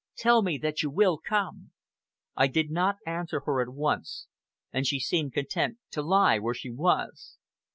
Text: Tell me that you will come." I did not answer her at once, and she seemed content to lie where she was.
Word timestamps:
Tell 0.17 0.41
me 0.41 0.57
that 0.57 0.81
you 0.81 0.89
will 0.89 1.19
come." 1.19 1.73
I 2.35 2.47
did 2.47 2.71
not 2.71 2.97
answer 3.05 3.41
her 3.41 3.61
at 3.61 3.69
once, 3.71 4.25
and 4.73 4.87
she 4.87 4.99
seemed 4.99 5.33
content 5.33 5.77
to 5.91 6.01
lie 6.01 6.39
where 6.39 6.55
she 6.55 6.71
was. 6.71 7.37